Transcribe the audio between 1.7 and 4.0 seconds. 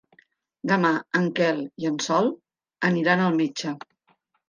i en Sol aniran al metge.